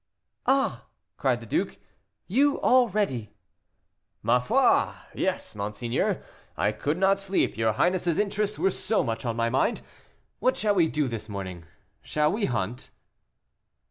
"Ah!" 0.47 0.87
cried 1.15 1.41
the 1.41 1.45
duke, 1.45 1.77
"you 2.25 2.59
already!" 2.61 3.29
"Ma 4.23 4.39
foi! 4.39 4.93
yes, 5.13 5.53
monseigneur; 5.53 6.23
I 6.57 6.71
could 6.71 6.97
not 6.97 7.19
sleep, 7.19 7.55
your 7.55 7.73
highness's 7.73 8.17
interests 8.17 8.57
were 8.57 8.71
so 8.71 9.03
much 9.03 9.25
on 9.27 9.35
my 9.35 9.51
mind. 9.51 9.81
What 10.39 10.57
shall 10.57 10.73
we 10.73 10.87
do 10.87 11.07
this 11.07 11.29
morning? 11.29 11.65
Shall 12.01 12.31
we 12.31 12.45
hunt?" 12.45 12.89